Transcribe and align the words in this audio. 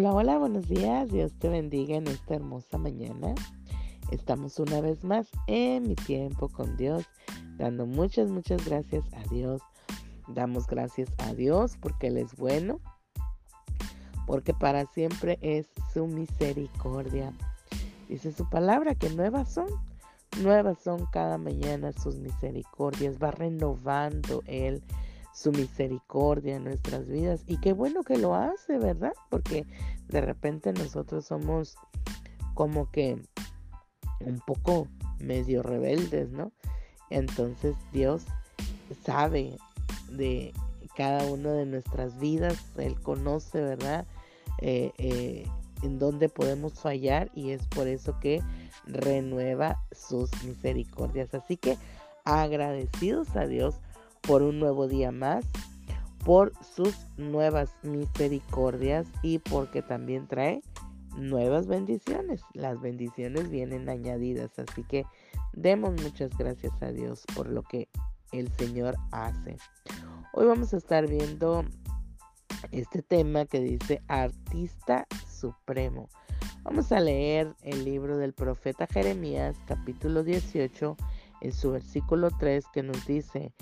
Hola, 0.00 0.12
hola, 0.12 0.38
buenos 0.38 0.68
días. 0.68 1.10
Dios 1.10 1.32
te 1.40 1.48
bendiga 1.48 1.96
en 1.96 2.06
esta 2.06 2.36
hermosa 2.36 2.78
mañana. 2.78 3.34
Estamos 4.12 4.60
una 4.60 4.80
vez 4.80 5.02
más 5.02 5.26
en 5.48 5.88
mi 5.88 5.96
tiempo 5.96 6.48
con 6.48 6.76
Dios, 6.76 7.04
dando 7.56 7.84
muchas, 7.84 8.30
muchas 8.30 8.64
gracias 8.64 9.02
a 9.12 9.28
Dios. 9.28 9.60
Damos 10.28 10.68
gracias 10.68 11.08
a 11.18 11.34
Dios 11.34 11.76
porque 11.80 12.06
Él 12.06 12.18
es 12.18 12.36
bueno, 12.36 12.78
porque 14.24 14.54
para 14.54 14.86
siempre 14.86 15.36
es 15.42 15.66
su 15.92 16.06
misericordia. 16.06 17.32
Dice 18.08 18.30
su 18.30 18.48
palabra 18.48 18.94
que 18.94 19.10
nuevas 19.10 19.52
son, 19.52 19.66
nuevas 20.40 20.78
son 20.78 21.06
cada 21.06 21.38
mañana 21.38 21.90
sus 21.90 22.20
misericordias. 22.20 23.18
Va 23.20 23.32
renovando 23.32 24.44
Él 24.46 24.80
su 25.38 25.52
misericordia 25.52 26.56
en 26.56 26.64
nuestras 26.64 27.06
vidas. 27.06 27.44
Y 27.46 27.58
qué 27.60 27.72
bueno 27.72 28.02
que 28.02 28.18
lo 28.18 28.34
hace, 28.34 28.78
¿verdad? 28.78 29.12
Porque 29.30 29.66
de 30.08 30.20
repente 30.20 30.72
nosotros 30.72 31.26
somos 31.26 31.76
como 32.54 32.90
que 32.90 33.22
un 34.20 34.40
poco 34.40 34.88
medio 35.20 35.62
rebeldes, 35.62 36.30
¿no? 36.30 36.50
Entonces 37.10 37.76
Dios 37.92 38.24
sabe 39.04 39.56
de 40.10 40.52
cada 40.96 41.24
una 41.26 41.52
de 41.52 41.66
nuestras 41.66 42.18
vidas, 42.18 42.58
Él 42.76 43.00
conoce, 43.00 43.60
¿verdad? 43.60 44.06
Eh, 44.60 44.90
eh, 44.98 45.46
en 45.84 46.00
dónde 46.00 46.28
podemos 46.28 46.80
fallar 46.80 47.30
y 47.32 47.50
es 47.50 47.64
por 47.68 47.86
eso 47.86 48.18
que 48.18 48.42
renueva 48.86 49.80
sus 49.92 50.30
misericordias. 50.42 51.32
Así 51.32 51.56
que 51.56 51.78
agradecidos 52.24 53.36
a 53.36 53.46
Dios 53.46 53.76
por 54.28 54.42
un 54.42 54.60
nuevo 54.60 54.88
día 54.88 55.10
más, 55.10 55.46
por 56.22 56.52
sus 56.62 56.94
nuevas 57.16 57.70
misericordias 57.82 59.06
y 59.22 59.38
porque 59.38 59.80
también 59.80 60.28
trae 60.28 60.60
nuevas 61.16 61.66
bendiciones. 61.66 62.42
Las 62.52 62.78
bendiciones 62.82 63.48
vienen 63.48 63.88
añadidas, 63.88 64.50
así 64.58 64.84
que 64.84 65.06
demos 65.54 65.94
muchas 66.02 66.36
gracias 66.36 66.74
a 66.82 66.92
Dios 66.92 67.24
por 67.34 67.48
lo 67.48 67.62
que 67.62 67.88
el 68.32 68.52
Señor 68.52 68.96
hace. 69.12 69.56
Hoy 70.34 70.44
vamos 70.46 70.74
a 70.74 70.76
estar 70.76 71.08
viendo 71.08 71.64
este 72.70 73.00
tema 73.00 73.46
que 73.46 73.60
dice 73.60 74.02
Artista 74.08 75.06
Supremo. 75.26 76.10
Vamos 76.64 76.92
a 76.92 77.00
leer 77.00 77.54
el 77.62 77.82
libro 77.82 78.18
del 78.18 78.34
profeta 78.34 78.86
Jeremías 78.86 79.56
capítulo 79.66 80.22
18 80.22 80.98
en 81.40 81.52
su 81.54 81.70
versículo 81.70 82.28
3 82.38 82.66
que 82.74 82.82
nos 82.82 83.06
dice, 83.06 83.54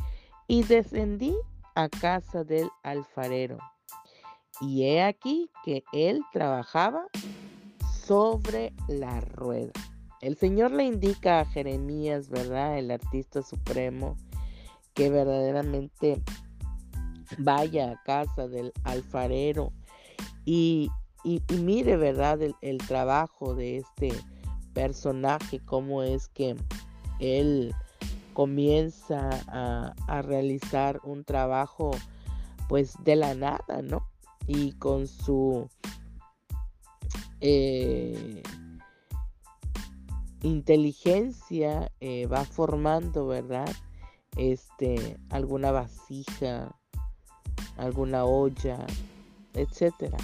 y 0.47 0.63
descendí 0.63 1.35
a 1.75 1.89
casa 1.89 2.45
del 2.45 2.69
alfarero. 2.83 3.59
Y 4.61 4.85
he 4.85 5.03
aquí 5.03 5.51
que 5.65 5.85
él 5.93 6.23
trabajaba 6.33 7.07
sobre 8.05 8.73
la 8.89 9.21
rueda. 9.21 9.73
El 10.23 10.37
Señor 10.37 10.71
le 10.71 10.85
indica 10.85 11.41
a 11.41 11.45
Jeremías, 11.45 12.31
¿verdad? 12.31 12.79
El 12.79 12.91
artista 12.91 13.43
supremo, 13.43 14.17
que 14.95 15.11
verdaderamente 15.11 16.23
vaya 17.39 17.93
a 17.93 18.03
casa 18.05 18.49
del 18.49 18.73
alfarero 18.85 19.73
y, 20.45 20.91
mire, 21.61 21.97
¿verdad? 21.97 22.41
El, 22.41 22.55
el, 22.63 22.79
trabajo 22.79 23.55
de 23.55 23.79
este 23.79 24.13
personaje, 24.73 25.61
cómo 25.65 26.03
es 26.03 26.29
que 26.29 26.57
él 27.19 27.75
comienza 28.37 29.31
a, 29.49 30.21
realizar 30.21 31.01
un 31.05 31.25
trabajo 31.25 31.93
pues 32.69 32.93
de 33.03 33.17
la 33.17 33.35
nada, 33.35 33.81
¿no? 33.83 34.07
Y 34.47 34.73
con 34.73 35.07
su 35.07 35.71
eh, 37.41 38.43
inteligencia 40.43 41.91
eh, 42.01 42.27
va 42.27 42.45
formando, 42.45 43.27
¿verdad? 43.27 43.75
Este, 44.37 45.17
alguna 45.31 45.71
vasija, 45.71 46.77
alguna 47.79 48.27
olla, 48.27 48.85
etcétera. 49.55 50.19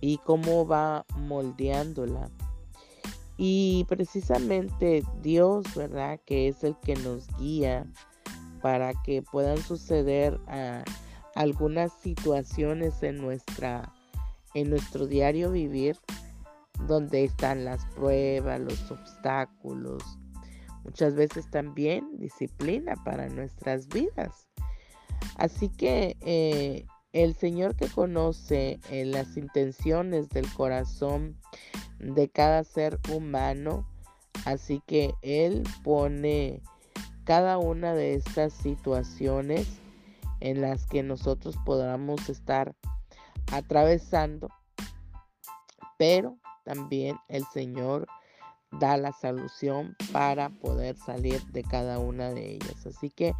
Y 0.00 0.18
cómo 0.18 0.66
va 0.66 1.06
moldeándola 1.16 2.28
y 3.42 3.86
precisamente 3.88 5.02
Dios, 5.22 5.64
¿verdad? 5.74 6.20
Que 6.26 6.48
es 6.48 6.62
el 6.62 6.76
que 6.76 6.94
nos 6.96 7.26
guía 7.38 7.86
para 8.60 8.92
que 9.02 9.22
puedan 9.22 9.56
suceder 9.56 10.38
ah, 10.46 10.84
algunas 11.34 11.90
situaciones 11.90 13.02
en 13.02 13.16
nuestra 13.16 13.94
en 14.52 14.68
nuestro 14.68 15.06
diario 15.06 15.52
vivir 15.52 15.96
donde 16.86 17.24
están 17.24 17.64
las 17.64 17.86
pruebas, 17.94 18.60
los 18.60 18.90
obstáculos, 18.90 20.02
muchas 20.84 21.14
veces 21.14 21.50
también 21.50 22.18
disciplina 22.18 22.94
para 23.06 23.30
nuestras 23.30 23.88
vidas. 23.88 24.50
Así 25.36 25.70
que 25.70 26.18
eh, 26.20 26.84
el 27.14 27.34
Señor 27.34 27.74
que 27.74 27.88
conoce 27.88 28.80
eh, 28.90 29.06
las 29.06 29.38
intenciones 29.38 30.28
del 30.28 30.52
corazón 30.52 31.38
de 32.00 32.28
cada 32.28 32.64
ser 32.64 32.98
humano. 33.12 33.86
Así 34.44 34.82
que 34.86 35.14
Él 35.22 35.64
pone 35.84 36.62
cada 37.24 37.58
una 37.58 37.94
de 37.94 38.14
estas 38.14 38.52
situaciones 38.52 39.68
en 40.40 40.60
las 40.60 40.86
que 40.86 41.02
nosotros 41.02 41.56
podamos 41.64 42.28
estar 42.28 42.74
atravesando. 43.52 44.48
Pero 45.98 46.38
también 46.64 47.16
el 47.28 47.44
Señor 47.52 48.08
da 48.78 48.96
la 48.96 49.12
solución 49.12 49.96
para 50.12 50.48
poder 50.48 50.96
salir 50.96 51.42
de 51.46 51.62
cada 51.62 51.98
una 51.98 52.30
de 52.30 52.52
ellas. 52.52 52.86
Así 52.86 53.10
que 53.10 53.34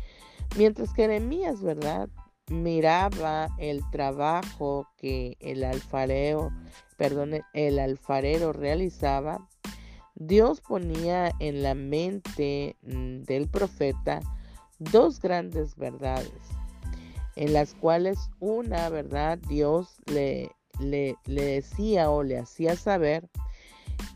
mientras 0.57 0.93
Jeremías, 0.95 1.63
¿verdad? 1.63 2.09
Miraba 2.49 3.49
el 3.59 3.81
trabajo 3.91 4.89
que 4.97 5.37
el 5.41 5.63
alfarero 5.63 6.51
perdón, 7.01 7.41
el 7.55 7.79
alfarero 7.79 8.53
realizaba, 8.53 9.49
Dios 10.17 10.61
ponía 10.61 11.33
en 11.39 11.63
la 11.63 11.75
mente 11.75 12.77
mm, 12.83 13.23
del 13.23 13.49
profeta 13.49 14.21
dos 14.79 15.19
grandes 15.19 15.77
verdades, 15.77 16.43
en 17.37 17.55
las 17.55 17.73
cuales 17.73 18.19
una 18.39 18.91
verdad 18.91 19.39
Dios 19.49 19.97
le, 20.13 20.51
le, 20.79 21.17
le 21.25 21.43
decía 21.43 22.11
o 22.11 22.23
le 22.23 22.39
hacía 22.39 22.77
saber 22.77 23.31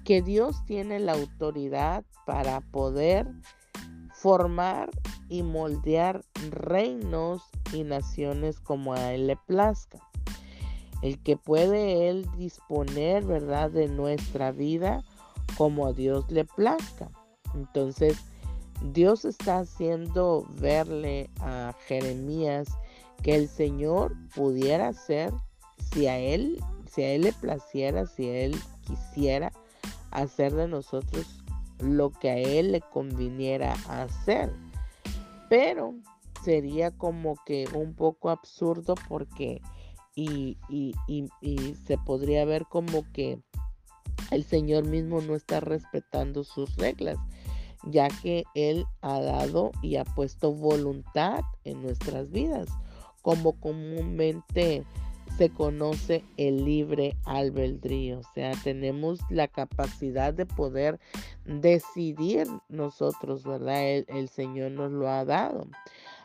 que 0.04 0.20
Dios 0.20 0.62
tiene 0.66 1.00
la 1.00 1.12
autoridad 1.12 2.04
para 2.26 2.60
poder 2.60 3.26
formar 4.12 4.90
y 5.30 5.42
moldear 5.42 6.22
reinos 6.50 7.44
y 7.72 7.82
naciones 7.82 8.60
como 8.60 8.92
a 8.92 9.14
Él 9.14 9.28
le 9.28 9.36
plazca 9.36 10.00
el 11.02 11.18
que 11.18 11.36
puede 11.36 12.08
Él 12.08 12.28
disponer, 12.36 13.24
¿verdad?, 13.24 13.70
de 13.70 13.88
nuestra 13.88 14.52
vida 14.52 15.04
como 15.56 15.86
a 15.86 15.92
Dios 15.92 16.24
le 16.30 16.44
plazca. 16.44 17.10
Entonces, 17.54 18.18
Dios 18.92 19.24
está 19.24 19.60
haciendo 19.60 20.46
verle 20.60 21.30
a 21.40 21.74
Jeremías 21.86 22.68
que 23.22 23.36
el 23.36 23.48
Señor 23.48 24.14
pudiera 24.34 24.88
hacer, 24.88 25.32
si 25.92 26.06
a 26.06 26.18
Él, 26.18 26.62
si 26.90 27.02
a 27.02 27.12
Él 27.12 27.22
le 27.22 27.32
placiera, 27.32 28.06
si 28.06 28.28
a 28.28 28.40
Él 28.44 28.56
quisiera 28.82 29.52
hacer 30.10 30.54
de 30.54 30.68
nosotros 30.68 31.42
lo 31.78 32.10
que 32.10 32.30
a 32.30 32.36
Él 32.36 32.72
le 32.72 32.80
conviniera 32.80 33.74
hacer. 33.88 34.52
Pero 35.48 35.94
sería 36.44 36.90
como 36.90 37.36
que 37.46 37.66
un 37.72 37.94
poco 37.94 38.30
absurdo 38.30 38.94
porque 39.08 39.62
y, 40.14 40.56
se 41.86 41.98
podría 41.98 42.44
ver 42.44 42.66
como 42.66 43.04
que 43.12 43.38
el 44.30 44.44
Señor 44.44 44.86
mismo 44.86 45.20
no 45.20 45.34
está 45.34 45.60
respetando 45.60 46.44
sus 46.44 46.76
reglas, 46.76 47.18
ya 47.84 48.08
que 48.22 48.44
Él 48.54 48.86
ha 49.02 49.20
dado 49.20 49.72
y 49.82 49.96
ha 49.96 50.04
puesto 50.04 50.52
voluntad 50.52 51.40
en 51.64 51.82
nuestras 51.82 52.30
vidas, 52.30 52.68
como 53.22 53.52
comúnmente 53.60 54.84
se 55.36 55.50
conoce 55.50 56.22
el 56.36 56.64
libre 56.64 57.16
albedrío, 57.24 58.20
o 58.20 58.34
sea, 58.34 58.52
tenemos 58.62 59.18
la 59.30 59.48
capacidad 59.48 60.32
de 60.32 60.46
poder 60.46 61.00
decidir 61.44 62.46
nosotros, 62.68 63.42
¿verdad? 63.42 64.04
El, 64.06 64.28
Señor 64.28 64.70
nos 64.72 64.92
lo 64.92 65.08
ha 65.08 65.24
dado. 65.24 65.66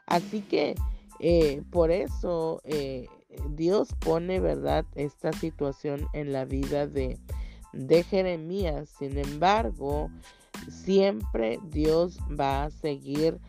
Así 0.06 0.42
que 0.42 0.76
eh, 1.20 1.64
por 1.72 1.92
eso 1.92 2.62
eh, 2.66 3.08
Dios 3.50 3.90
pone, 4.00 4.40
¿verdad?, 4.40 4.86
esta 4.96 5.32
situación 5.34 6.08
en 6.14 6.32
la 6.34 6.46
vida 6.46 6.88
de, 6.88 7.20
de 7.74 8.04
Jeremías. 8.04 8.90
Sin 8.98 9.18
embargo, 9.18 10.10
siempre 10.70 11.60
Dios 11.70 12.20
va 12.40 12.66
a 12.66 12.70
seguir 12.72 13.40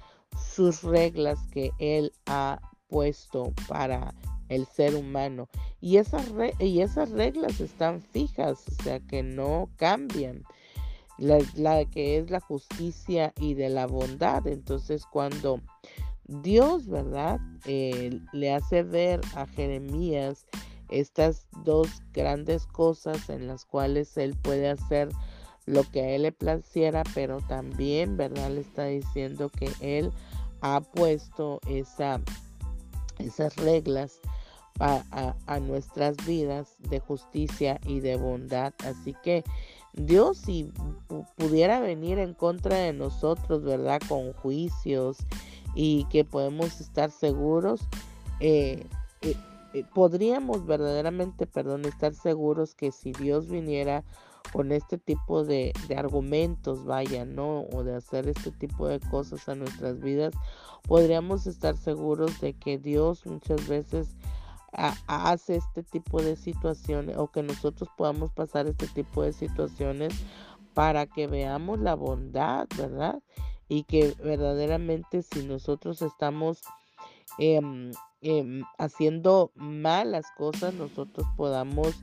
sus 0.55 0.83
reglas 0.83 1.39
que 1.53 1.73
Él 1.79 2.13
ha 2.27 2.61
puesto 2.89 3.53
para 3.69 4.15
el 4.49 4.67
ser 4.67 4.95
humano. 4.95 5.49
Y 5.81 5.97
esas, 5.97 6.27
y 6.59 6.81
esas 6.81 7.11
reglas 7.11 7.61
están 7.61 8.03
fijas, 8.03 8.65
o 8.69 8.83
sea 8.83 9.01
que 9.01 9.23
no 9.23 9.71
cambian. 9.77 10.43
La, 11.19 11.85
que 11.85 12.17
es 12.17 12.31
la 12.31 12.41
justicia 12.41 13.35
y 13.39 13.53
de 13.53 13.69
la 13.69 13.87
bondad. 13.87 14.47
Entonces 14.47 15.05
cuando 15.05 15.61
Dios, 16.31 16.87
¿verdad? 16.87 17.41
Eh, 17.67 18.21
le 18.33 18.53
hace 18.53 18.83
ver 18.83 19.21
a 19.35 19.47
Jeremías 19.47 20.47
estas 20.89 21.47
dos 21.65 21.89
grandes 22.13 22.67
cosas 22.67 23.29
en 23.29 23.47
las 23.47 23.65
cuales 23.65 24.17
él 24.17 24.37
puede 24.41 24.69
hacer 24.69 25.09
lo 25.67 25.85
que 25.85 26.01
a 26.03 26.11
él 26.11 26.23
le 26.23 26.33
placiera, 26.33 27.03
pero 27.15 27.39
también, 27.41 28.17
¿verdad? 28.17 28.51
Le 28.51 28.61
está 28.61 28.87
diciendo 28.87 29.51
que 29.51 29.71
él 29.81 30.13
ha 30.61 30.81
puesto 30.81 31.61
esa, 31.69 32.21
esas 33.19 33.57
reglas 33.57 34.21
a, 34.81 35.35
a, 35.47 35.61
nuestras 35.61 36.17
vidas 36.27 36.77
de 36.79 37.01
justicia 37.01 37.79
y 37.85 38.01
de 38.01 38.17
bondad. 38.17 38.73
Así 38.85 39.15
que 39.23 39.45
Dios 39.95 40.39
si 40.39 40.73
pudiera 41.37 41.81
venir 41.81 42.19
en 42.19 42.35
contra 42.35 42.77
de 42.77 42.93
nosotros, 42.93 43.63
¿verdad? 43.63 44.01
Con 44.09 44.33
juicios 44.33 45.19
y 45.75 46.05
que 46.05 46.25
podemos 46.25 46.81
estar 46.81 47.11
seguros, 47.11 47.81
eh, 48.41 48.87
eh, 49.23 49.37
eh, 49.75 49.85
podríamos 49.95 50.67
verdaderamente, 50.67 51.47
perdón, 51.47 51.85
estar 51.85 52.15
seguros 52.15 52.75
que 52.75 52.91
si 52.93 53.13
Dios 53.13 53.49
viniera 53.49 54.05
con 54.53 54.73
este 54.73 54.99
tipo 54.99 55.45
de, 55.45 55.73
argumentos, 55.97 56.85
vaya, 56.85 57.25
¿no? 57.25 57.63
O 57.73 57.85
de 57.85 57.95
hacer 57.95 58.29
este 58.29 58.51
tipo 58.51 58.89
de 58.89 58.99
cosas 58.99 59.49
a 59.49 59.55
nuestras 59.55 60.01
vidas, 60.01 60.35
podríamos 60.89 61.47
estar 61.47 61.77
seguros 61.77 62.41
de 62.41 62.55
que 62.55 62.79
Dios 62.79 63.25
muchas 63.27 63.69
veces 63.69 64.17
hace 64.73 65.57
este 65.57 65.83
tipo 65.83 66.23
de 66.23 66.37
situaciones 66.37 67.17
o 67.17 67.29
que 67.29 67.43
nosotros 67.43 67.89
podamos 67.97 68.31
pasar 68.33 68.67
este 68.67 68.87
tipo 68.87 69.23
de 69.23 69.33
situaciones 69.33 70.15
para 70.75 71.07
que 71.07 71.27
veamos 71.27 71.81
la 71.81 71.95
bondad, 71.95 72.69
¿verdad? 72.77 73.21
Y 73.69 73.85
que 73.85 74.15
verdaderamente 74.23 75.23
si 75.23 75.43
nosotros 75.45 76.03
estamos 76.03 76.63
em, 77.39 77.93
em, 78.21 78.65
haciendo 78.79 79.51
malas 79.55 80.27
cosas, 80.37 80.75
nosotros 80.75 81.27
podamos 81.37 81.97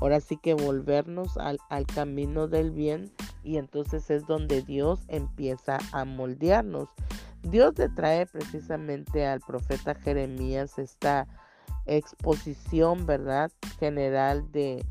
ahora 0.00 0.20
sí 0.20 0.36
que 0.36 0.54
volvernos 0.54 1.36
al, 1.36 1.58
al, 1.68 1.86
camino 1.86 2.48
del 2.48 2.70
bien 2.70 3.12
y 3.44 3.58
entonces 3.58 4.10
es 4.10 4.26
donde 4.26 4.62
Dios 4.62 5.00
empieza 5.08 5.78
a 5.92 6.04
moldearnos. 6.04 6.88
Dios 7.42 7.78
le 7.78 7.88
trae 7.90 8.26
precisamente 8.26 9.26
al 9.26 9.40
profeta 9.40 9.94
Jeremías 9.94 10.78
esta 10.78 11.28
exposición, 11.86 13.06
¿verdad? 13.06 13.50
General 13.78 14.50
de 14.52 14.84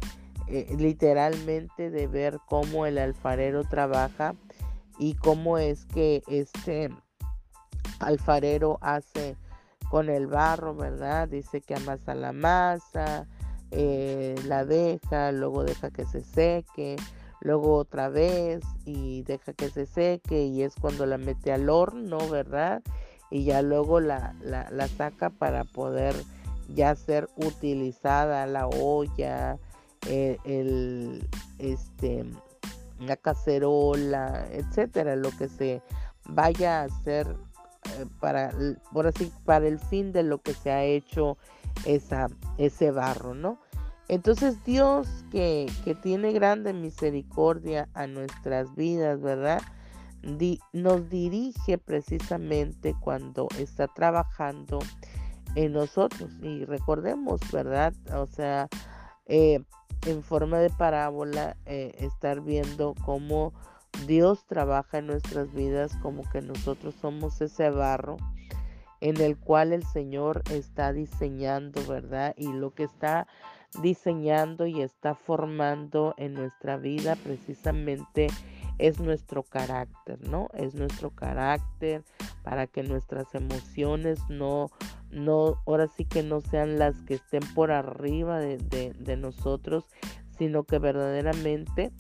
eh, 0.48 0.76
literalmente 0.78 1.90
de 1.90 2.08
ver 2.08 2.40
cómo 2.48 2.86
el 2.86 2.98
alfarero 2.98 3.64
trabaja 3.64 4.36
y 5.00 5.16
cómo 5.16 5.58
es 5.58 5.86
que 5.86 6.24
este 6.28 6.90
alfarero 8.00 8.78
hace 8.82 9.38
con 9.90 10.10
el 10.10 10.28
barro, 10.28 10.76
¿verdad? 10.76 11.28
Dice 11.28 11.62
que 11.62 11.76
amasa 11.76 12.16
la 12.16 12.34
masa, 12.34 13.28
eh, 13.72 14.36
la 14.46 14.66
deja, 14.66 15.32
luego 15.32 15.64
deja 15.64 15.92
que 15.92 16.06
se 16.06 16.22
seque, 16.22 16.96
luego 17.42 17.76
otra 17.76 18.10
vez 18.10 18.64
y 18.86 19.24
deja 19.24 19.54
que 19.54 19.70
se 19.70 19.86
seque 19.86 20.46
y 20.46 20.64
es 20.64 20.76
cuando 20.80 21.06
la 21.06 21.18
mete 21.18 21.52
al 21.52 21.70
horno, 21.70 22.18
¿verdad? 22.30 22.82
Y 23.30 23.46
ya 23.46 23.62
luego 23.62 24.00
la, 24.00 24.36
la, 24.42 24.88
saca 24.88 25.30
para 25.30 25.64
poder 25.64 26.16
ya 26.70 26.96
ser 26.96 27.30
utilizada 27.36 28.46
la 28.48 28.68
olla, 28.68 29.58
eh, 30.08 30.38
el, 30.44 31.28
este, 31.60 32.26
la 33.00 33.18
cacerola, 33.18 34.48
etcétera, 34.52 35.16
lo 35.16 35.32
que 35.32 35.48
se 35.48 35.82
vaya 36.26 36.82
a 36.82 36.86
hacer 36.86 37.28
eh, 37.86 38.06
para, 38.20 38.52
por 38.92 39.08
así, 39.08 39.32
para 39.46 39.68
el 39.68 39.80
fin 39.80 40.12
de 40.12 40.24
lo 40.24 40.42
que 40.42 40.54
se 40.54 40.72
ha 40.72 40.84
hecho 40.84 41.38
esa, 41.86 42.28
ese 42.58 42.92
barro, 42.92 43.34
¿no? 43.34 43.60
Entonces 44.08 44.64
Dios 44.64 45.08
que, 45.32 45.72
que 45.84 45.96
tiene 45.96 46.34
grande 46.34 46.74
misericordia 46.74 47.88
a 47.94 48.08
nuestras 48.08 48.76
vidas, 48.76 49.22
¿verdad? 49.22 49.62
nos 50.72 51.10
dirige 51.10 51.78
precisamente 51.78 52.96
cuando 53.02 53.48
está 53.60 53.88
trabajando 53.88 54.80
en 55.56 55.74
nosotros. 55.74 56.32
Y 56.42 56.66
recordemos, 56.66 57.40
¿verdad? 57.52 57.94
O 58.16 58.28
sea, 58.28 58.68
eh, 59.26 59.64
en 60.06 60.24
forma 60.24 60.60
de 60.60 60.70
parábola, 60.70 61.56
eh, 61.66 61.94
estar 62.00 62.42
viendo 62.42 62.96
cómo 63.06 63.54
Dios 64.08 64.46
trabaja 64.46 64.98
en 64.98 65.08
nuestras 65.08 65.54
vidas, 65.54 65.96
como 66.02 66.30
que 66.30 66.42
nosotros 66.42 66.96
somos 67.00 67.40
ese 67.42 67.70
barro 67.70 68.18
en 69.04 69.20
el 69.20 69.38
cual 69.38 69.74
el 69.74 69.84
Señor 69.86 70.44
está 70.50 70.94
diseñando, 70.94 71.86
¿verdad? 71.88 72.34
Y 72.38 72.54
lo 72.54 72.74
que 72.74 72.84
está 72.84 73.28
diseñando 73.82 74.66
y 74.66 74.82
está 74.82 75.14
formando 75.14 76.14
en 76.18 76.34
nuestra 76.34 76.78
vida 76.78 77.18
precisamente 77.18 78.28
es 78.78 79.00
nuestro 79.00 79.44
carácter, 79.44 80.20
¿no? 80.28 80.50
Es 80.54 80.76
nuestro 80.76 81.12
carácter 81.12 82.04
para 82.44 82.68
que 82.68 82.84
nuestras 82.84 83.34
emociones 83.34 84.20
no, 84.30 84.70
no, 85.12 85.62
ahora 85.66 85.88
sí 85.88 86.06
que 86.06 86.24
no 86.24 86.42
sean 86.42 86.80
las 86.80 86.96
que 87.04 87.16
estén 87.16 87.44
por 87.54 87.72
arriba 87.72 88.40
de, 88.40 89.18
nosotros, 89.18 89.86
sino 90.38 90.64
que 90.64 90.80
verdaderamente 90.80 91.92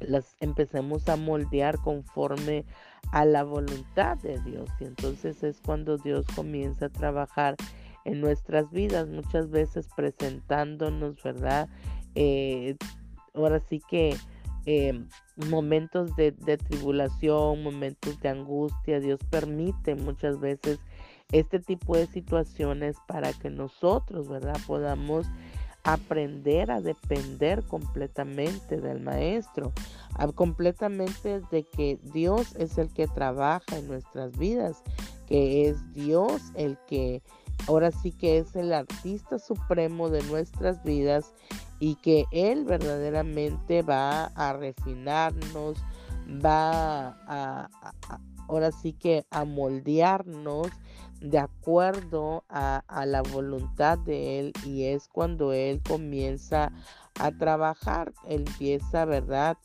las 0.00 0.36
empecemos 0.40 1.08
a 1.08 1.16
moldear 1.16 1.78
conforme 1.78 2.64
a 3.12 3.24
la 3.24 3.44
voluntad 3.44 4.18
de 4.18 4.40
Dios. 4.40 4.68
Y 4.80 4.84
entonces 4.84 5.42
es 5.42 5.60
cuando 5.64 5.96
Dios 5.96 6.26
comienza 6.34 6.86
a 6.86 6.90
trabajar 6.90 7.56
en 8.04 8.20
nuestras 8.20 8.70
vidas, 8.70 9.08
muchas 9.08 9.50
veces 9.50 9.88
presentándonos, 9.96 11.22
¿verdad? 11.22 11.68
Eh, 12.14 12.76
ahora 13.34 13.60
sí 13.60 13.80
que 13.88 14.16
eh, 14.66 15.04
momentos 15.36 16.14
de, 16.16 16.32
de, 16.32 16.56
tribulación, 16.56 17.62
momentos 17.62 18.18
de 18.20 18.28
angustia, 18.28 19.00
Dios 19.00 19.20
permite 19.30 19.94
muchas 19.94 20.40
veces 20.40 20.78
este 21.32 21.58
tipo 21.58 21.96
de 21.96 22.06
situaciones 22.06 22.96
para 23.06 23.32
que 23.32 23.50
nosotros, 23.50 24.28
¿verdad? 24.28 24.56
Podamos 24.66 25.26
aprender 25.86 26.72
a 26.72 26.80
depender 26.80 27.62
completamente 27.62 28.80
del 28.80 29.00
maestro, 29.00 29.72
completamente 30.34 31.40
de 31.52 31.62
que 31.62 32.00
Dios 32.12 32.56
es 32.56 32.76
el 32.76 32.92
que 32.92 33.06
trabaja 33.06 33.76
en 33.76 33.86
nuestras 33.86 34.36
vidas, 34.36 34.82
que 35.28 35.68
es 35.68 35.92
Dios 35.92 36.42
el 36.56 36.76
que 36.88 37.22
ahora 37.68 37.92
sí 37.92 38.10
que 38.10 38.38
es 38.38 38.56
el 38.56 38.72
artista 38.72 39.38
supremo 39.38 40.10
de 40.10 40.22
nuestras 40.24 40.82
vidas 40.82 41.32
y 41.78 41.96
que 41.96 42.24
Él 42.30 42.64
verdaderamente 42.64 43.82
va 43.82 44.26
a 44.26 44.52
refinarnos, 44.52 45.78
va 46.44 47.08
a, 47.26 47.68
ahora 48.48 48.72
sí 48.72 48.92
que 48.92 49.26
a 49.30 49.44
moldearnos 49.44 50.68
de 51.20 51.38
acuerdo 51.38 52.44
a, 52.48 52.82
la 53.06 53.22
voluntad 53.22 53.98
de 53.98 54.38
Él 54.38 54.52
y 54.64 54.84
es 54.84 55.08
cuando 55.08 55.52
Él 55.52 55.80
comienza 55.86 56.72
a 57.18 57.30
trabajar, 57.32 58.12
empieza, 58.26 59.04
¿verdad? 59.04 59.56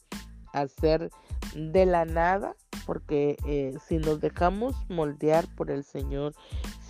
A 0.54 0.62
hacer 0.62 1.12
de 1.56 1.86
la 1.86 2.06
nada, 2.06 2.56
porque 2.86 3.38
eh, 3.46 3.74
si 3.88 3.98
nos 3.98 4.22
dejamos 4.22 4.76
moldear 4.90 5.46
por 5.56 5.72
el 5.72 5.84
Señor, 5.84 6.34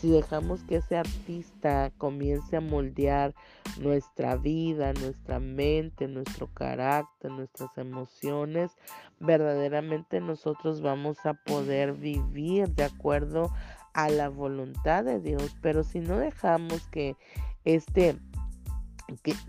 si 0.02 0.10
dejamos 0.10 0.64
que 0.64 0.78
ese 0.78 0.98
artista 0.98 1.92
comience 2.00 2.58
a 2.58 2.62
moldear 2.62 3.36
nuestra 3.80 4.36
vida, 4.36 4.94
nuestra 4.94 5.40
mente, 5.40 6.08
nuestro 6.08 6.48
carácter, 6.48 7.30
nuestras 7.30 7.78
emociones, 7.78 8.72
verdaderamente 9.20 10.20
nosotros 10.20 10.82
vamos 10.82 11.24
a 11.24 11.36
poder 11.36 11.94
vivir 11.94 12.70
de 12.70 12.86
acuerdo 12.86 13.54
a 13.94 14.10
la 14.10 14.30
voluntad 14.30 15.04
de 15.04 15.20
Dios, 15.20 15.56
pero 15.62 15.84
si 15.84 16.00
no 16.00 16.18
dejamos 16.18 16.88
que 16.88 17.16
este, 17.64 18.18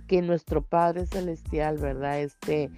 que, 0.07 0.21
nuestro 0.21 0.61
Padre 0.61 1.07
Celestial, 1.07 1.79
¿verdad? 1.79 2.21
Este 2.21 2.71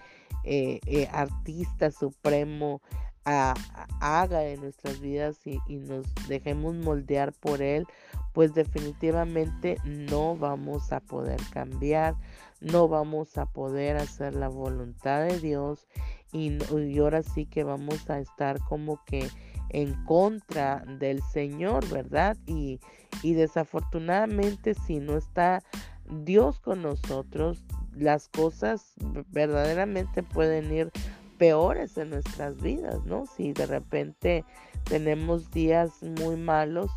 eh, 0.45 0.79
eh, 0.87 1.09
artista 1.11 1.91
supremo 1.91 2.83
haga 3.25 4.45
en 4.45 4.61
nuestras 4.61 5.01
vidas 5.01 5.41
y, 5.47 5.59
nos 5.77 6.07
dejemos 6.29 6.75
moldear 6.75 7.33
por 7.33 7.63
Él, 7.63 7.87
pues 8.33 8.55
definitivamente 8.55 9.79
no 9.85 10.37
vamos 10.37 10.93
a 10.93 11.01
poder 11.01 11.41
cambiar, 11.51 12.15
no 12.61 12.89
vamos 12.89 13.39
a 13.39 13.47
poder 13.47 13.97
hacer 13.97 14.35
la 14.35 14.49
voluntad 14.49 15.25
de 15.25 15.39
Dios 15.41 15.87
y, 16.33 16.59
y 16.75 16.99
ahora 16.99 17.23
sí 17.23 17.47
que 17.47 17.65
vamos 17.65 18.11
a 18.11 18.19
estar 18.19 18.61
como 18.61 19.03
que 19.05 19.29
en 19.71 19.95
contra 20.05 20.85
del 20.99 21.23
Señor, 21.23 21.89
¿verdad? 21.89 22.37
Y, 22.47 22.81
y 23.23 23.35
desafortunadamente 23.35 24.75
si 24.75 25.01
no 25.01 25.17
está 25.17 25.63
Dios 26.11 26.61
con 26.61 26.83
nosotros, 26.83 27.65
las 27.93 28.29
cosas 28.29 28.95
verdaderamente 29.31 30.23
pueden 30.23 30.73
ir 30.73 30.91
peores 31.39 31.97
en 31.97 32.11
nuestras 32.11 32.61
vidas, 32.61 33.05
¿no? 33.05 33.27
Si 33.27 33.53
de 33.53 33.67
repente 33.67 34.45
tenemos 34.85 35.51
días 35.51 36.03
muy 36.03 36.37
malos, 36.37 36.91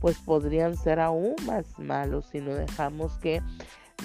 pues 0.00 0.18
podrían 0.18 0.76
ser 0.76 1.00
aún 1.00 1.34
más 1.46 1.78
malos 1.78 2.26
si 2.26 2.40
no 2.40 2.54
dejamos 2.54 3.12
que 3.18 3.40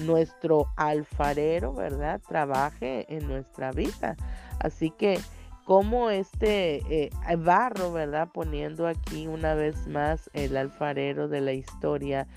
nuestro 0.01 0.67
alfarero, 0.77 1.73
¿verdad? 1.73 2.21
Trabaje 2.27 3.05
en 3.13 3.27
nuestra 3.27 3.71
vida. 3.71 4.15
Así 4.59 4.91
que 4.91 5.19
como 5.65 6.09
este 6.09 6.81
eh, 6.89 7.11
barro, 7.37 7.91
¿verdad? 7.91 8.29
Poniendo 8.33 8.87
aquí 8.87 9.27
una 9.27 9.53
vez 9.53 9.87
más 9.87 10.29
el 10.33 10.57
alfarero 10.57 11.27
de 11.27 11.41
la 11.41 11.53
historia, 11.53 12.27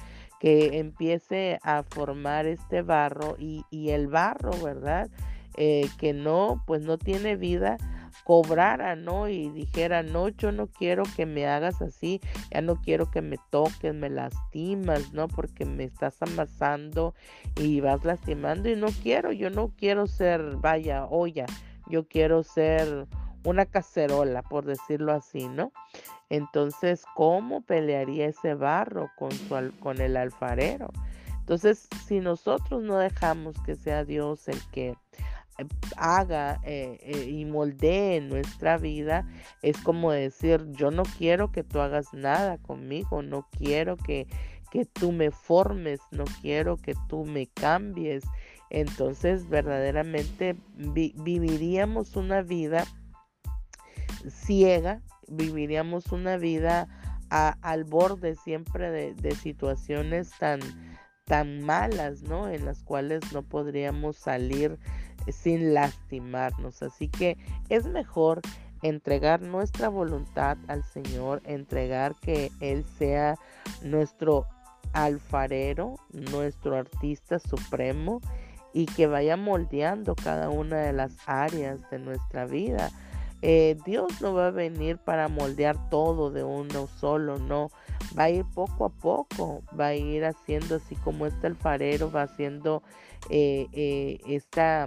que 0.42 0.80
empiece 0.80 1.60
a 1.62 1.84
formar 1.84 2.46
este 2.46 2.82
barro 2.82 3.36
y, 3.38 3.64
el 3.90 4.08
barro, 4.08 4.50
¿verdad? 4.60 5.08
Eh, 5.56 5.88
que 5.98 6.12
no, 6.12 6.62
pues 6.66 6.82
no 6.82 6.96
tiene 6.98 7.36
vida, 7.36 7.76
cobrara, 8.24 8.96
¿no? 8.96 9.28
Y 9.28 9.50
dijera, 9.50 10.02
no, 10.02 10.28
yo 10.28 10.52
no 10.52 10.68
quiero 10.68 11.02
que 11.16 11.26
me 11.26 11.46
hagas 11.46 11.82
así, 11.82 12.20
ya 12.50 12.60
no 12.60 12.76
quiero 12.76 13.10
que 13.10 13.22
me 13.22 13.36
toques, 13.50 13.94
me 13.94 14.10
lastimas, 14.10 15.12
¿no? 15.12 15.28
Porque 15.28 15.64
me 15.64 15.84
estás 15.84 16.20
amasando 16.22 17.14
y 17.56 17.80
vas 17.80 18.04
lastimando 18.04 18.68
y 18.68 18.76
no 18.76 18.88
quiero, 19.02 19.32
yo 19.32 19.50
no 19.50 19.72
quiero 19.76 20.06
ser, 20.06 20.56
vaya, 20.56 21.06
olla, 21.06 21.46
yo 21.88 22.06
quiero 22.06 22.42
ser 22.42 23.06
una 23.44 23.66
cacerola, 23.66 24.42
por 24.42 24.64
decirlo 24.64 25.12
así, 25.12 25.48
¿no? 25.48 25.72
Entonces, 26.28 27.04
¿cómo 27.14 27.62
pelearía 27.62 28.26
ese 28.26 28.54
barro 28.54 29.10
con, 29.18 29.32
su, 29.32 29.72
con 29.80 30.00
el 30.00 30.16
alfarero? 30.16 30.90
Entonces, 31.40 31.88
si 32.06 32.20
nosotros 32.20 32.82
no 32.82 32.98
dejamos 32.98 33.56
que 33.66 33.74
sea 33.74 34.04
Dios 34.04 34.46
el 34.48 34.58
que 34.70 34.94
haga 35.96 36.60
eh, 36.64 36.98
eh, 37.02 37.28
y 37.28 37.44
moldee 37.44 38.20
nuestra 38.20 38.78
vida, 38.78 39.26
es 39.62 39.76
como 39.78 40.12
decir, 40.12 40.66
yo 40.72 40.90
no 40.90 41.02
quiero 41.02 41.52
que 41.52 41.64
tú 41.64 41.80
hagas 41.80 42.12
nada 42.12 42.58
conmigo, 42.58 43.22
no 43.22 43.48
quiero 43.50 43.96
que, 43.96 44.26
que 44.70 44.84
tú 44.84 45.12
me 45.12 45.30
formes, 45.30 46.00
no 46.10 46.24
quiero 46.40 46.76
que 46.76 46.94
tú 47.08 47.24
me 47.24 47.46
cambies. 47.46 48.24
Entonces 48.70 49.48
verdaderamente 49.48 50.56
viviríamos 50.76 52.16
una 52.16 52.40
vida 52.40 52.86
ciega, 54.28 55.02
viviríamos 55.28 56.06
una 56.12 56.38
vida 56.38 56.88
al 57.28 57.84
borde 57.84 58.34
siempre 58.34 58.90
de, 58.90 59.14
de 59.14 59.34
situaciones 59.34 60.30
tan, 60.38 60.60
tan 61.24 61.62
malas, 61.62 62.22
¿no? 62.22 62.48
En 62.48 62.64
las 62.64 62.82
cuales 62.82 63.32
no 63.32 63.42
podríamos 63.42 64.16
salir 64.16 64.78
sin 65.28 65.74
lastimarnos. 65.74 66.82
Así 66.82 67.08
que 67.08 67.36
es 67.68 67.86
mejor 67.86 68.40
entregar 68.82 69.42
nuestra 69.42 69.88
voluntad 69.88 70.58
al 70.68 70.82
Señor, 70.84 71.40
entregar 71.44 72.14
que 72.16 72.50
Él 72.60 72.84
sea 72.98 73.36
nuestro 73.82 74.46
alfarero, 74.92 75.96
nuestro 76.12 76.76
artista 76.76 77.38
supremo 77.38 78.20
y 78.74 78.86
que 78.86 79.06
vaya 79.06 79.36
moldeando 79.36 80.14
cada 80.14 80.48
una 80.48 80.80
de 80.80 80.92
las 80.92 81.16
áreas 81.26 81.78
de 81.90 81.98
nuestra 81.98 82.46
vida. 82.46 82.90
Eh, 83.42 83.76
Dios 83.84 84.20
no 84.20 84.34
va 84.34 84.48
a 84.48 84.50
venir 84.50 84.98
para 84.98 85.28
moldear 85.28 85.90
todo 85.90 86.30
de 86.30 86.44
uno 86.44 86.86
solo, 86.98 87.38
no. 87.38 87.70
Va 88.16 88.24
a 88.24 88.30
ir 88.30 88.44
poco 88.54 88.84
a 88.84 88.88
poco, 88.88 89.62
va 89.78 89.88
a 89.88 89.94
ir 89.94 90.24
haciendo 90.24 90.76
así 90.76 90.94
como 90.96 91.26
este 91.26 91.48
alfarero 91.48 92.10
va 92.10 92.22
haciendo 92.22 92.82
eh, 93.30 93.66
eh, 93.72 94.20
esta 94.26 94.86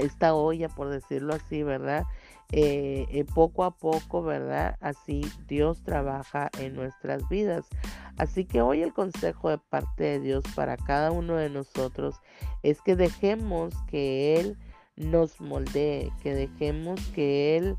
esta 0.00 0.34
olla, 0.34 0.68
por 0.68 0.88
decirlo 0.88 1.34
así, 1.34 1.62
¿verdad? 1.62 2.04
Eh, 2.52 3.06
eh, 3.10 3.24
poco 3.24 3.62
a 3.62 3.70
poco, 3.70 4.24
¿verdad? 4.24 4.76
Así 4.80 5.20
Dios 5.46 5.84
trabaja 5.84 6.50
en 6.58 6.74
nuestras 6.74 7.28
vidas. 7.28 7.66
Así 8.16 8.44
que 8.44 8.60
hoy 8.60 8.82
el 8.82 8.92
consejo 8.92 9.50
de 9.50 9.58
parte 9.58 10.02
de 10.02 10.20
Dios 10.20 10.42
para 10.56 10.76
cada 10.76 11.12
uno 11.12 11.36
de 11.36 11.48
nosotros 11.48 12.16
es 12.64 12.82
que 12.82 12.96
dejemos 12.96 13.72
que 13.88 14.40
Él 14.40 14.58
nos 14.96 15.40
moldee, 15.40 16.10
que 16.24 16.34
dejemos 16.34 17.00
que 17.14 17.56
Él 17.56 17.76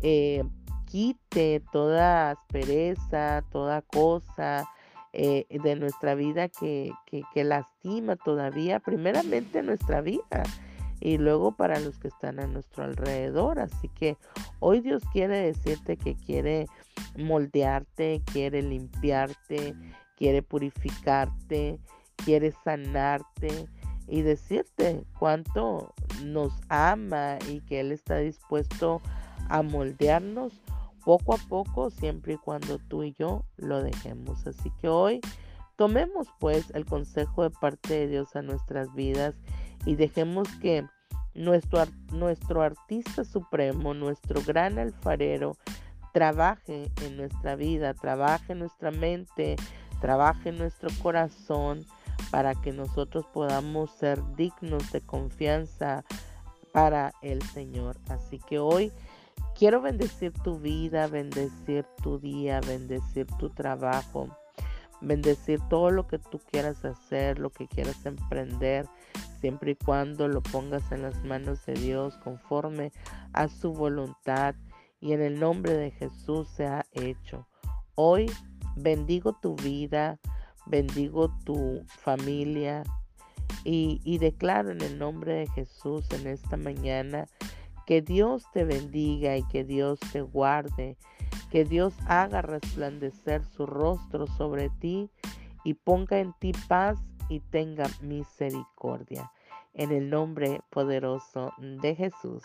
eh, 0.00 0.42
quite 0.86 1.62
toda 1.70 2.30
aspereza, 2.30 3.44
toda 3.50 3.82
cosa, 3.82 4.66
de 5.12 5.76
nuestra 5.78 6.16
vida 6.16 6.48
que, 6.48 6.90
que, 7.06 7.22
que, 7.32 7.44
lastima 7.44 8.16
todavía, 8.16 8.80
primeramente 8.80 9.62
nuestra 9.62 10.00
vida 10.00 10.42
y 11.04 11.18
luego 11.18 11.52
para 11.52 11.78
los 11.78 11.98
que 11.98 12.08
están 12.08 12.40
a 12.40 12.46
nuestro 12.46 12.82
alrededor. 12.82 13.60
Así 13.60 13.88
que 13.90 14.16
hoy 14.58 14.80
Dios 14.80 15.02
quiere 15.12 15.36
decirte 15.36 15.98
que 15.98 16.16
quiere 16.16 16.66
moldearte, 17.16 18.22
quiere 18.32 18.62
limpiarte, 18.62 19.76
quiere 20.16 20.42
purificarte, 20.42 21.78
quiere 22.16 22.52
sanarte 22.64 23.68
y 24.08 24.22
decirte 24.22 25.04
cuánto 25.18 25.92
nos 26.24 26.54
ama 26.70 27.38
y 27.50 27.60
que 27.60 27.80
Él 27.80 27.92
está 27.92 28.16
dispuesto 28.16 29.02
a 29.50 29.60
moldearnos 29.60 30.54
poco 31.04 31.34
a 31.34 31.38
poco, 31.50 31.90
siempre 31.90 32.34
y 32.34 32.38
cuando 32.38 32.78
tú 32.78 33.02
y 33.02 33.14
yo 33.18 33.44
lo 33.58 33.82
dejemos. 33.82 34.46
Así 34.46 34.72
que 34.80 34.88
hoy 34.88 35.20
tomemos 35.76 36.28
pues 36.40 36.70
el 36.70 36.86
consejo 36.86 37.42
de 37.42 37.50
parte 37.50 37.92
de 37.92 38.08
Dios 38.08 38.34
a 38.36 38.40
nuestras 38.40 38.94
vidas 38.94 39.34
y 39.84 39.96
dejemos 39.96 40.48
que 40.62 40.86
nuestro, 41.34 41.84
nuestro 42.12 42.62
artista 42.62 43.24
supremo, 43.24 43.94
nuestro 43.94 44.40
gran 44.42 44.78
alfarero, 44.78 45.56
trabaje 46.12 46.90
en 47.02 47.16
nuestra 47.16 47.56
vida, 47.56 47.94
trabaje 47.94 48.52
en 48.52 48.60
nuestra 48.60 48.90
mente, 48.90 49.56
trabaje 50.00 50.50
en 50.50 50.58
nuestro 50.58 50.88
corazón 51.02 51.84
para 52.30 52.54
que 52.54 52.72
nosotros 52.72 53.26
podamos 53.32 53.90
ser 53.90 54.20
dignos 54.36 54.92
de 54.92 55.00
confianza 55.00 56.04
para 56.72 57.12
el 57.22 57.42
Señor. 57.42 57.96
Así 58.08 58.38
que 58.38 58.58
hoy 58.58 58.92
quiero 59.56 59.80
bendecir 59.80 60.32
tu 60.32 60.58
vida, 60.58 61.06
bendecir 61.06 61.84
tu 62.02 62.18
día, 62.18 62.60
bendecir 62.60 63.26
tu 63.38 63.50
trabajo, 63.50 64.28
bendecir 65.00 65.60
todo 65.68 65.90
lo 65.90 66.06
que 66.06 66.18
tú 66.18 66.40
quieras 66.50 66.84
hacer, 66.84 67.38
lo 67.38 67.50
que 67.50 67.66
quieras 67.66 68.04
emprender 68.06 68.86
siempre 69.40 69.72
y 69.72 69.76
cuando 69.76 70.26
lo 70.28 70.42
pongas 70.42 70.90
en 70.90 71.02
las 71.02 71.22
manos 71.22 71.66
de 71.66 71.74
Dios 71.74 72.16
conforme 72.24 72.92
a 73.32 73.48
su 73.48 73.72
voluntad 73.72 74.54
y 75.00 75.12
en 75.12 75.20
el 75.20 75.38
nombre 75.38 75.74
de 75.74 75.90
Jesús 75.90 76.48
se 76.48 76.66
ha 76.66 76.86
hecho. 76.92 77.46
Hoy 77.94 78.30
bendigo 78.74 79.34
tu 79.34 79.54
vida, 79.56 80.18
bendigo 80.66 81.30
tu 81.44 81.84
familia 81.86 82.84
y, 83.64 84.00
y 84.02 84.16
declaro 84.16 84.70
en 84.70 84.80
el 84.80 84.98
nombre 84.98 85.34
de 85.34 85.46
Jesús 85.48 86.06
en 86.12 86.26
esta 86.26 86.56
mañana 86.56 87.26
que 87.86 88.00
Dios 88.00 88.44
te 88.52 88.64
bendiga 88.64 89.36
y 89.36 89.46
que 89.48 89.64
Dios 89.64 90.00
te 90.12 90.22
guarde, 90.22 90.96
que 91.54 91.64
Dios 91.64 91.94
haga 92.08 92.42
resplandecer 92.42 93.44
su 93.44 93.64
rostro 93.64 94.26
sobre 94.26 94.70
ti 94.70 95.08
y 95.62 95.74
ponga 95.74 96.18
en 96.18 96.32
ti 96.40 96.50
paz 96.66 96.98
y 97.28 97.38
tenga 97.38 97.88
misericordia. 98.00 99.30
En 99.72 99.92
el 99.92 100.10
nombre 100.10 100.62
poderoso 100.70 101.52
de 101.58 101.94
Jesús. 101.94 102.42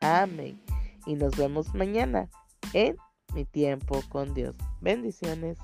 Amén. 0.00 0.60
Y 1.06 1.14
nos 1.14 1.36
vemos 1.36 1.72
mañana 1.76 2.28
en 2.72 2.96
mi 3.36 3.44
tiempo 3.44 4.02
con 4.08 4.34
Dios. 4.34 4.56
Bendiciones. 4.80 5.56